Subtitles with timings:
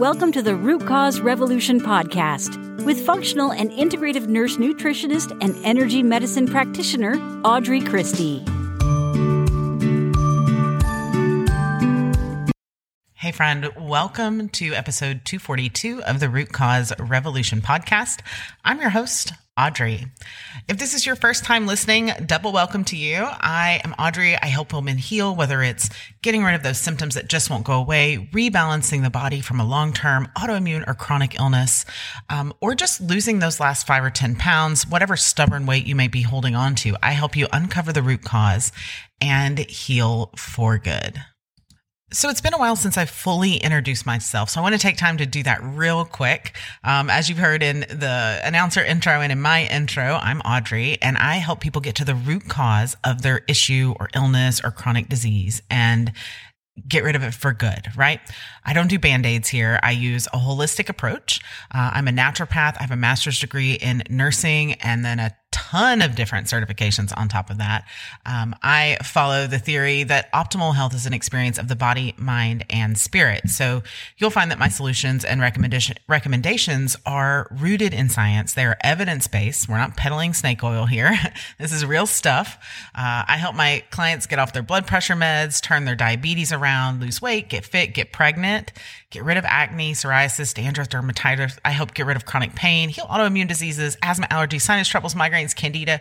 [0.00, 6.02] Welcome to the Root Cause Revolution podcast with functional and integrative nurse nutritionist and energy
[6.02, 8.42] medicine practitioner Audrey Christie.
[13.30, 18.22] Hey, friend, welcome to episode 242 of the Root Cause Revolution podcast.
[18.64, 20.04] I'm your host, Audrey.
[20.68, 23.18] If this is your first time listening, double welcome to you.
[23.22, 24.36] I am Audrey.
[24.36, 25.90] I help women heal, whether it's
[26.22, 29.64] getting rid of those symptoms that just won't go away, rebalancing the body from a
[29.64, 31.84] long term autoimmune or chronic illness,
[32.30, 36.08] um, or just losing those last five or 10 pounds, whatever stubborn weight you may
[36.08, 36.96] be holding on to.
[37.00, 38.72] I help you uncover the root cause
[39.20, 41.22] and heal for good.
[42.12, 44.50] So it's been a while since I fully introduced myself.
[44.50, 46.56] So I want to take time to do that real quick.
[46.82, 51.16] Um, as you've heard in the announcer intro and in my intro, I'm Audrey and
[51.16, 55.08] I help people get to the root cause of their issue or illness or chronic
[55.08, 56.12] disease and
[56.88, 58.20] get rid of it for good, right?
[58.64, 59.78] I don't do band aids here.
[59.82, 61.40] I use a holistic approach.
[61.72, 62.76] Uh, I'm a naturopath.
[62.78, 65.36] I have a master's degree in nursing and then a
[65.70, 67.86] ton of different certifications on top of that.
[68.26, 72.64] Um, I follow the theory that optimal health is an experience of the body, mind,
[72.70, 73.48] and spirit.
[73.48, 73.84] So
[74.18, 78.54] you'll find that my solutions and recommendation, recommendations are rooted in science.
[78.54, 79.68] They are evidence based.
[79.68, 81.16] We're not peddling snake oil here.
[81.58, 82.58] this is real stuff.
[82.92, 87.00] Uh, I help my clients get off their blood pressure meds, turn their diabetes around,
[87.00, 88.72] lose weight, get fit, get pregnant,
[89.10, 91.58] get rid of acne, psoriasis, dandruff, dermatitis.
[91.64, 95.54] I help get rid of chronic pain, heal autoimmune diseases, asthma, allergies, sinus troubles, migraines,
[95.60, 96.00] candida,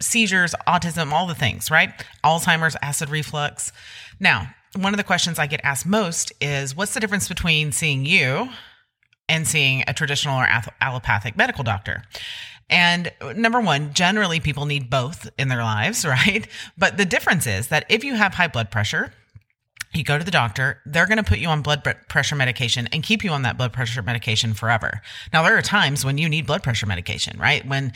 [0.00, 1.92] seizures, autism, all the things, right?
[2.24, 3.72] Alzheimer's, acid reflux.
[4.18, 8.04] Now, one of the questions I get asked most is what's the difference between seeing
[8.04, 8.48] you
[9.28, 10.48] and seeing a traditional or
[10.80, 12.04] allopathic medical doctor?
[12.68, 16.46] And number one, generally people need both in their lives, right?
[16.78, 19.12] But the difference is that if you have high blood pressure,
[19.92, 23.02] you go to the doctor, they're going to put you on blood pressure medication and
[23.02, 25.02] keep you on that blood pressure medication forever.
[25.32, 27.66] Now, there are times when you need blood pressure medication, right?
[27.66, 27.92] When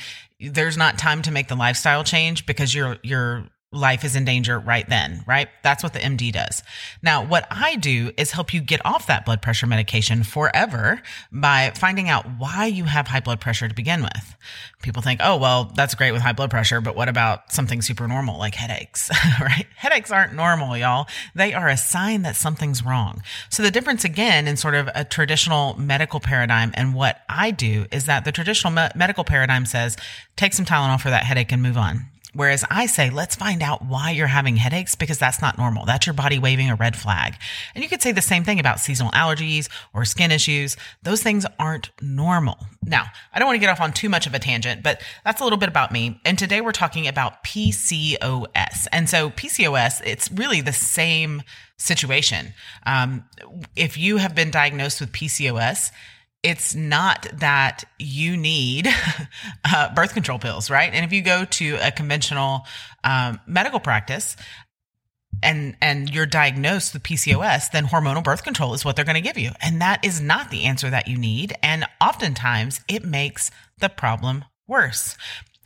[0.48, 4.58] there's not time to make the lifestyle change because you're, you're life is in danger
[4.58, 5.48] right then, right?
[5.62, 6.62] That's what the MD does.
[7.02, 11.02] Now, what I do is help you get off that blood pressure medication forever
[11.32, 14.36] by finding out why you have high blood pressure to begin with.
[14.82, 18.06] People think, oh, well, that's great with high blood pressure, but what about something super
[18.06, 19.66] normal like headaches, right?
[19.76, 21.06] Headaches aren't normal, y'all.
[21.34, 23.22] They are a sign that something's wrong.
[23.50, 27.86] So the difference again in sort of a traditional medical paradigm and what I do
[27.90, 29.96] is that the traditional me- medical paradigm says,
[30.36, 33.84] take some Tylenol for that headache and move on Whereas I say, let's find out
[33.84, 35.86] why you're having headaches because that's not normal.
[35.86, 37.36] That's your body waving a red flag.
[37.74, 40.76] And you could say the same thing about seasonal allergies or skin issues.
[41.02, 42.58] Those things aren't normal.
[42.84, 45.40] Now, I don't want to get off on too much of a tangent, but that's
[45.40, 46.20] a little bit about me.
[46.24, 48.86] And today we're talking about PCOS.
[48.92, 51.42] And so PCOS, it's really the same
[51.76, 52.54] situation.
[52.86, 53.24] Um,
[53.76, 55.90] if you have been diagnosed with PCOS,
[56.44, 58.86] it's not that you need
[59.64, 60.92] uh, birth control pills, right?
[60.92, 62.66] And if you go to a conventional
[63.02, 64.36] um, medical practice
[65.42, 69.20] and and you're diagnosed with PCOS, then hormonal birth control is what they're going to
[69.20, 71.54] give you, and that is not the answer that you need.
[71.62, 75.16] And oftentimes, it makes the problem worse.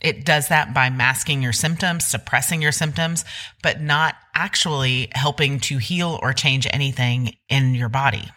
[0.01, 3.25] It does that by masking your symptoms, suppressing your symptoms,
[3.61, 8.29] but not actually helping to heal or change anything in your body.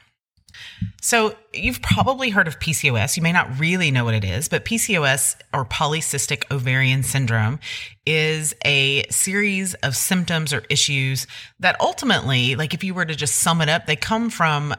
[1.00, 3.16] So, you've probably heard of PCOS.
[3.16, 7.58] You may not really know what it is, but PCOS or polycystic ovarian syndrome
[8.06, 11.26] is a series of symptoms or issues
[11.60, 14.74] that ultimately, like if you were to just sum it up, they come from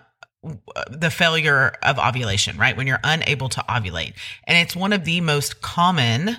[0.90, 2.76] the failure of ovulation, right?
[2.76, 4.14] When you're unable to ovulate.
[4.46, 6.38] And it's one of the most common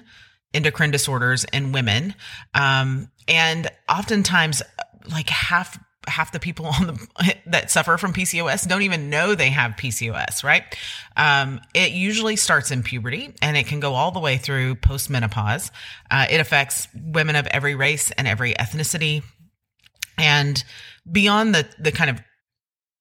[0.52, 2.14] endocrine disorders in women.
[2.54, 4.62] Um, and oftentimes,
[5.10, 9.50] like half half the people on the that suffer from PCOS don't even know they
[9.50, 10.62] have PCOS, right?
[11.16, 15.70] Um, it usually starts in puberty and it can go all the way through postmenopause.
[16.10, 19.22] Uh, it affects women of every race and every ethnicity.
[20.18, 20.62] And
[21.10, 22.20] beyond the the kind of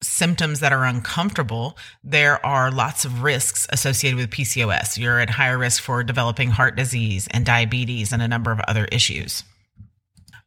[0.04, 4.98] symptoms that are uncomfortable, there are lots of risks associated with PCOS.
[4.98, 8.86] You're at higher risk for developing heart disease and diabetes and a number of other
[8.86, 9.44] issues.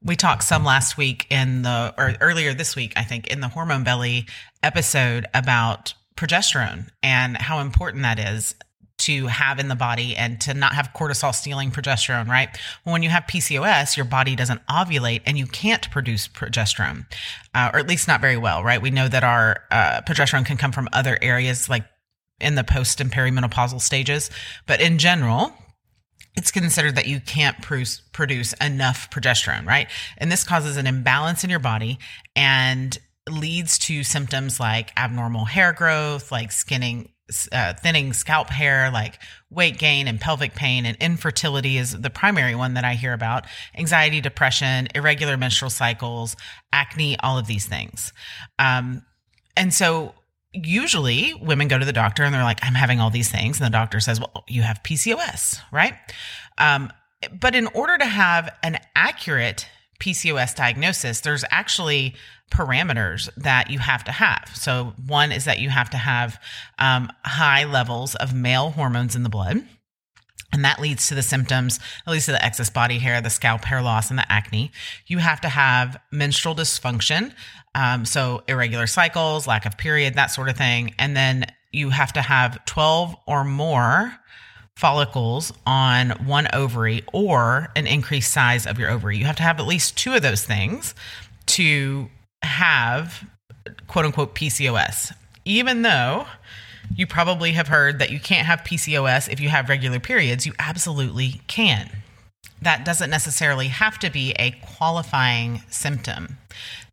[0.06, 3.48] We talked some last week in the, or earlier this week, I think, in the
[3.48, 4.26] Hormone Belly
[4.62, 8.54] episode about progesterone and how important that is
[8.98, 12.48] to have in the body and to not have cortisol stealing progesterone, right?
[12.84, 17.06] When you have PCOS, your body doesn't ovulate and you can't produce progesterone,
[17.52, 18.80] uh, or at least not very well, right?
[18.80, 21.84] We know that our uh, progesterone can come from other areas like
[22.40, 24.30] in the post and perimenopausal stages,
[24.66, 25.52] but in general,
[26.36, 28.02] it's considered that you can't produce,
[28.60, 29.88] enough progesterone, right?
[30.18, 31.98] And this causes an imbalance in your body
[32.34, 32.96] and
[33.28, 37.08] leads to symptoms like abnormal hair growth, like skinning,
[37.50, 39.18] uh, thinning scalp hair, like
[39.50, 43.46] weight gain and pelvic pain, and infertility is the primary one that I hear about.
[43.76, 46.36] Anxiety, depression, irregular menstrual cycles,
[46.72, 48.12] acne, all of these things.
[48.58, 49.02] Um,
[49.56, 50.14] and so
[50.64, 53.60] usually women go to the doctor and they're like, I'm having all these things.
[53.60, 55.94] And the doctor says, Well, you have PCOS, right?
[56.58, 56.92] Um,
[57.40, 59.68] but in order to have an accurate
[60.00, 62.14] PCOS diagnosis, there's actually
[62.50, 64.50] parameters that you have to have.
[64.54, 66.40] So, one is that you have to have
[66.78, 69.66] um, high levels of male hormones in the blood.
[70.56, 73.66] And that leads to the symptoms, at least to the excess body hair, the scalp
[73.66, 74.72] hair loss, and the acne.
[75.06, 77.34] You have to have menstrual dysfunction,
[77.74, 80.94] um, so irregular cycles, lack of period, that sort of thing.
[80.98, 84.14] And then you have to have 12 or more
[84.76, 89.18] follicles on one ovary or an increased size of your ovary.
[89.18, 90.94] You have to have at least two of those things
[91.48, 92.08] to
[92.42, 93.28] have
[93.88, 95.12] quote unquote PCOS,
[95.44, 96.26] even though
[96.94, 100.46] you probably have heard that you can't have PCOS if you have regular periods.
[100.46, 101.90] You absolutely can.
[102.62, 106.38] That doesn't necessarily have to be a qualifying symptom.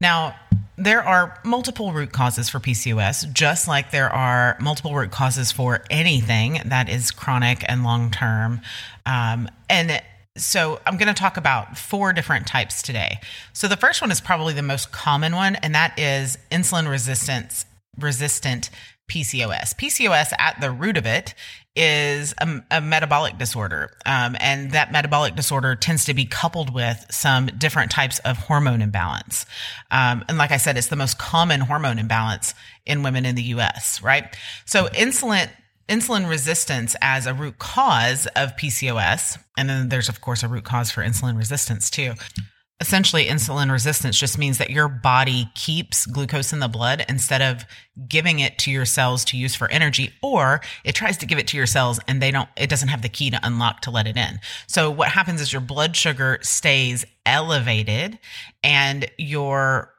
[0.01, 0.35] Now,
[0.75, 5.83] there are multiple root causes for PCOS, just like there are multiple root causes for
[5.89, 8.61] anything that is chronic and long term.
[9.05, 10.01] Um, and
[10.35, 13.19] so I'm going to talk about four different types today.
[13.53, 17.65] So the first one is probably the most common one, and that is insulin resistance
[17.99, 18.71] resistant
[19.09, 19.75] PCOS.
[19.75, 21.33] PCOS at the root of it
[21.75, 23.91] is a, a metabolic disorder.
[24.05, 28.81] Um, and that metabolic disorder tends to be coupled with some different types of hormone
[28.81, 29.45] imbalance.
[29.89, 32.53] Um, and like I said, it's the most common hormone imbalance
[32.85, 34.35] in women in the US, right?
[34.65, 35.49] So insulin
[35.89, 39.37] insulin resistance as a root cause of PCOS.
[39.57, 42.13] And then there's, of course, a root cause for insulin resistance too
[42.83, 47.63] essentially insulin resistance just means that your body keeps glucose in the blood instead of
[48.09, 51.47] giving it to your cells to use for energy or it tries to give it
[51.47, 54.05] to your cells and they don't it doesn't have the key to unlock to let
[54.05, 54.37] it in.
[54.67, 58.19] So what happens is your blood sugar stays elevated
[58.65, 59.93] and your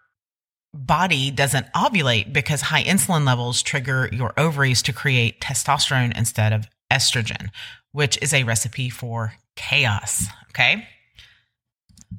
[0.75, 6.67] body doesn't ovulate because high insulin levels trigger your ovaries to create testosterone instead of
[6.93, 7.49] estrogen
[7.93, 10.87] which is a recipe for chaos okay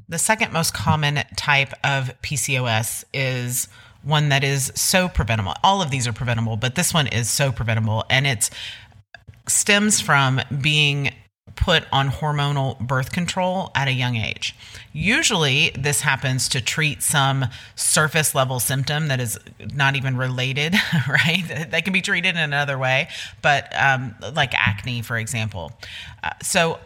[0.08, 3.68] the second most common type of PCOS is
[4.04, 5.54] one that is so preventable.
[5.64, 8.50] All of these are preventable, but this one is so preventable and it
[9.48, 11.12] stems from being
[11.56, 14.56] put on hormonal birth control at a young age.
[14.94, 17.46] Usually, this happens to treat some
[17.76, 19.40] surface level symptom that is
[19.74, 20.76] not even related,
[21.08, 21.68] right?
[21.70, 23.08] They can be treated in another way,
[23.42, 25.72] but um, like acne, for example.
[26.24, 26.80] Uh, so,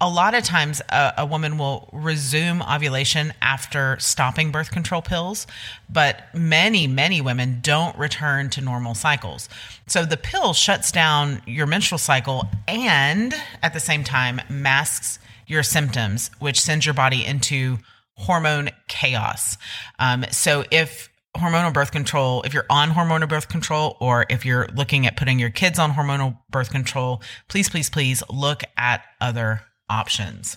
[0.00, 5.46] a lot of times a, a, woman will resume ovulation after stopping birth control pills,
[5.90, 9.48] but many, many women don't return to normal cycles.
[9.86, 15.62] So the pill shuts down your menstrual cycle and at the same time masks your
[15.62, 17.78] symptoms, which sends your body into
[18.14, 19.56] hormone chaos.
[19.98, 24.68] Um, so if hormonal birth control, if you're on hormonal birth control or if you're
[24.74, 29.62] looking at putting your kids on hormonal birth control, please, please, please look at other
[29.88, 30.56] options.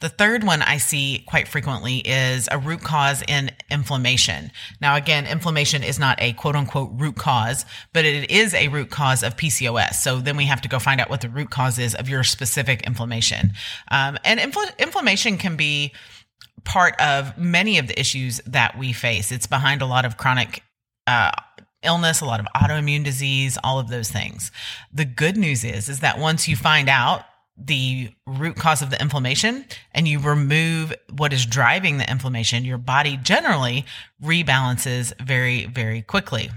[0.00, 4.50] The third one I see quite frequently is a root cause in inflammation.
[4.80, 8.90] Now, again, inflammation is not a quote unquote root cause, but it is a root
[8.90, 9.94] cause of PCOS.
[9.94, 12.24] So then we have to go find out what the root cause is of your
[12.24, 13.52] specific inflammation.
[13.90, 15.94] Um, and infl- inflammation can be
[16.64, 19.32] part of many of the issues that we face.
[19.32, 20.62] It's behind a lot of chronic
[21.06, 21.30] uh,
[21.82, 24.50] illness, a lot of autoimmune disease, all of those things.
[24.92, 27.24] The good news is, is that once you find out
[27.58, 32.78] the root cause of the inflammation and you remove what is driving the inflammation, your
[32.78, 33.86] body generally
[34.22, 36.50] rebalances very, very quickly.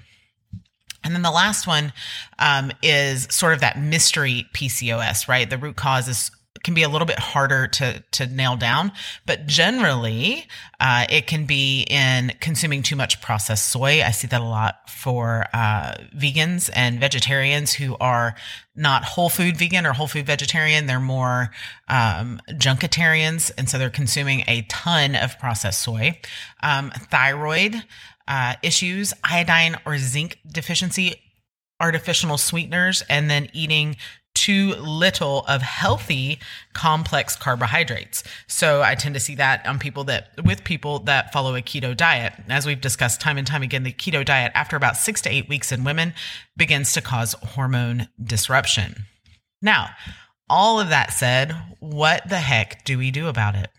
[1.03, 1.93] And then the last one
[2.39, 5.49] um, is sort of that mystery PCOS, right?
[5.49, 6.31] The root cause is
[6.69, 8.91] can be a little bit harder to to nail down,
[9.25, 10.45] but generally,
[10.79, 14.03] uh, it can be in consuming too much processed soy.
[14.03, 18.35] I see that a lot for uh, vegans and vegetarians who are
[18.75, 20.85] not whole food vegan or whole food vegetarian.
[20.85, 21.49] They're more
[21.87, 26.19] um, junketarians, and so they're consuming a ton of processed soy.
[26.61, 27.81] Um, thyroid
[28.27, 31.19] uh, issues, iodine or zinc deficiency
[31.79, 33.95] artificial sweeteners and then eating
[34.39, 36.39] too little of healthy
[36.71, 38.23] complex carbohydrates.
[38.47, 41.95] So I tend to see that on people that with people that follow a keto
[41.95, 42.33] diet.
[42.47, 45.49] As we've discussed time and time again, the keto diet after about 6 to 8
[45.49, 46.13] weeks in women
[46.55, 49.05] begins to cause hormone disruption.
[49.61, 49.89] Now,
[50.49, 53.69] all of that said, what the heck do we do about it?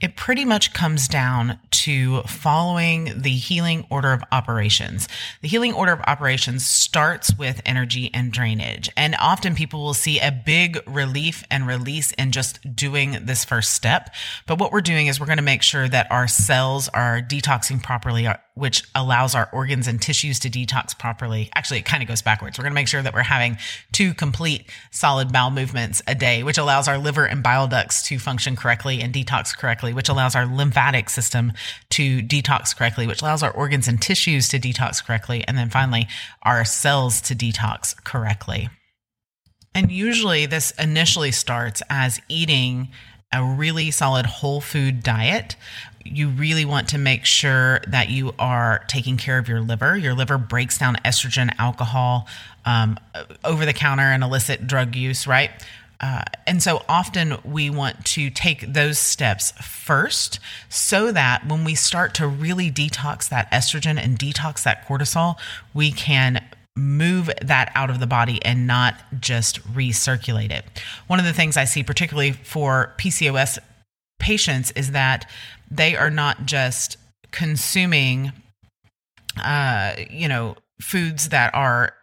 [0.00, 5.08] It pretty much comes down to following the healing order of operations.
[5.40, 8.90] The healing order of operations starts with energy and drainage.
[8.96, 13.72] And often people will see a big relief and release in just doing this first
[13.72, 14.12] step.
[14.46, 17.82] But what we're doing is we're going to make sure that our cells are detoxing
[17.82, 21.50] properly, uh, which allows our organs and tissues to detox properly.
[21.54, 22.56] Actually, it kind of goes backwards.
[22.56, 23.58] We're going to make sure that we're having
[23.92, 28.18] two complete solid bowel movements a day, which allows our liver and bile ducts to
[28.18, 31.52] function correctly and detox correctly which allows our lymphatic system
[31.90, 35.44] to detox correctly, which allows our organs and tissues to detox correctly.
[35.46, 36.06] And then finally,
[36.42, 38.68] our cells to detox correctly.
[39.74, 42.90] And usually, this initially starts as eating
[43.32, 45.56] a really solid whole food diet.
[46.04, 49.96] You really want to make sure that you are taking care of your liver.
[49.96, 52.28] Your liver breaks down estrogen, alcohol,
[52.64, 52.98] um,
[53.42, 55.50] over the counter and illicit drug use, right?
[56.00, 61.74] Uh, and so often we want to take those steps first so that when we
[61.74, 65.36] start to really detox that estrogen and detox that cortisol,
[65.72, 66.44] we can
[66.76, 70.64] move that out of the body and not just recirculate it.
[71.06, 73.58] One of the things I see, particularly for PCOS
[74.18, 75.30] patients, is that
[75.74, 76.96] they are not just
[77.30, 78.32] consuming,
[79.42, 81.94] uh, you know, foods that are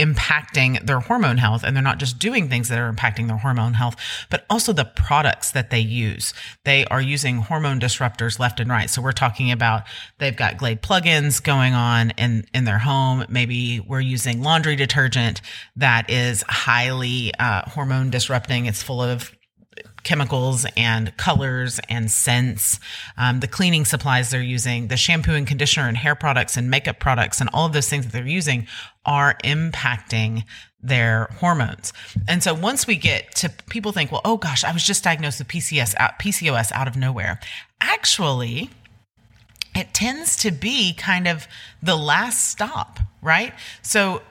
[0.00, 3.74] impacting their hormone health and they're not just doing things that are impacting their hormone
[3.74, 3.96] health
[4.30, 6.32] but also the products that they use.
[6.64, 8.88] They are using hormone disruptors left and right.
[8.88, 9.82] So we're talking about
[10.18, 13.26] they've got glade plugins going on in in their home.
[13.28, 15.42] Maybe we're using laundry detergent
[15.76, 18.64] that is highly uh, hormone disrupting.
[18.64, 19.30] It's full of
[20.02, 22.80] chemicals and colors and scents,
[23.16, 26.98] um, the cleaning supplies they're using, the shampoo and conditioner and hair products and makeup
[26.98, 28.66] products, and all of those things that they're using
[29.04, 30.44] are impacting
[30.82, 31.92] their hormones.
[32.28, 35.38] And so once we get to people think, well, oh gosh, I was just diagnosed
[35.38, 37.40] with PCS PCOS out of nowhere.
[37.80, 38.70] Actually,
[39.74, 41.46] it tends to be kind of
[41.82, 43.52] the last stop, right?
[43.82, 44.22] So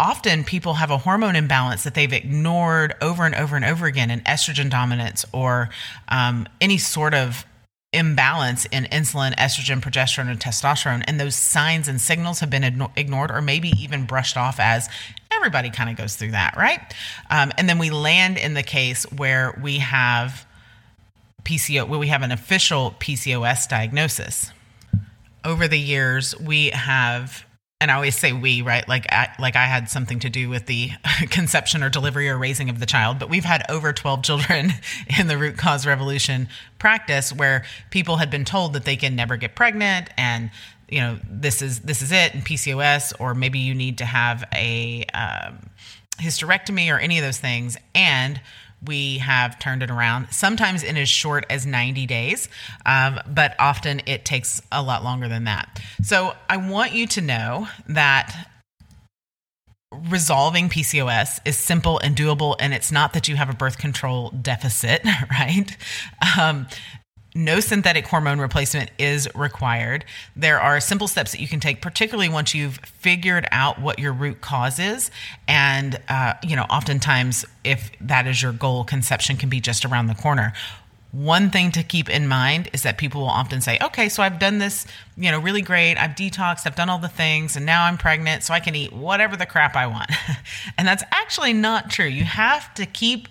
[0.00, 4.10] often people have a hormone imbalance that they've ignored over and over and over again
[4.10, 5.68] in estrogen dominance or
[6.08, 7.44] um, any sort of
[7.92, 11.04] imbalance in insulin, estrogen, progesterone, and testosterone.
[11.06, 12.64] And those signs and signals have been
[12.96, 14.88] ignored or maybe even brushed off as
[15.30, 16.80] everybody kind of goes through that, right?
[17.28, 20.46] Um, and then we land in the case where we have
[21.42, 24.50] PCO, where we have an official PCOS diagnosis.
[25.44, 27.44] Over the years, we have
[27.80, 28.86] and I always say we, right?
[28.86, 30.90] Like, I, like I had something to do with the
[31.30, 34.72] conception or delivery or raising of the child, but we've had over 12 children
[35.18, 39.36] in the root cause revolution practice where people had been told that they can never
[39.36, 40.50] get pregnant and,
[40.88, 44.44] you know, this is, this is it and PCOS, or maybe you need to have
[44.54, 45.70] a, um,
[46.18, 47.76] hysterectomy or any of those things.
[47.94, 48.40] And
[48.86, 52.48] we have turned it around, sometimes in as short as 90 days,
[52.86, 55.80] um, but often it takes a lot longer than that.
[56.02, 58.48] So I want you to know that
[60.08, 64.30] resolving PCOS is simple and doable, and it's not that you have a birth control
[64.30, 65.76] deficit, right?
[66.38, 66.66] Um,
[67.34, 70.04] no synthetic hormone replacement is required.
[70.34, 74.12] There are simple steps that you can take, particularly once you've figured out what your
[74.12, 75.10] root cause is.
[75.46, 80.08] And, uh, you know, oftentimes, if that is your goal, conception can be just around
[80.08, 80.52] the corner.
[81.12, 84.38] One thing to keep in mind is that people will often say, okay, so I've
[84.38, 85.96] done this, you know, really great.
[85.96, 88.92] I've detoxed, I've done all the things, and now I'm pregnant, so I can eat
[88.92, 90.10] whatever the crap I want.
[90.78, 92.06] and that's actually not true.
[92.06, 93.26] You have to keep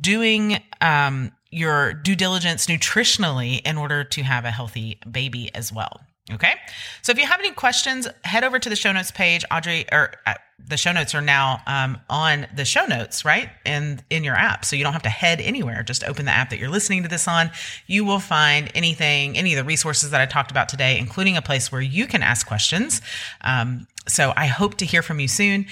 [0.00, 6.00] doing um, your due diligence nutritionally in order to have a healthy baby as well.
[6.30, 6.52] Okay.
[7.00, 9.44] So if you have any questions, head over to the show notes page.
[9.50, 10.34] Audrey, or uh,
[10.66, 13.48] the show notes are now um, on the show notes, right?
[13.64, 14.66] In in your app.
[14.66, 15.82] So you don't have to head anywhere.
[15.82, 17.50] Just open the app that you're listening to this on.
[17.86, 21.42] You will find anything, any of the resources that I talked about today, including a
[21.42, 23.00] place where you can ask questions.
[23.40, 25.66] Um, so I hope to hear from you soon.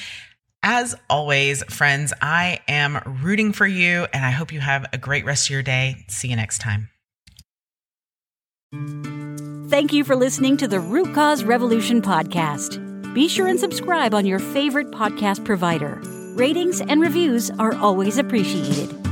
[0.68, 5.24] As always, friends, I am rooting for you and I hope you have a great
[5.24, 6.04] rest of your day.
[6.08, 6.90] See you next time.
[9.68, 12.82] Thank you for listening to the Root Cause Revolution podcast.
[13.14, 16.00] Be sure and subscribe on your favorite podcast provider.
[16.34, 19.05] Ratings and reviews are always appreciated.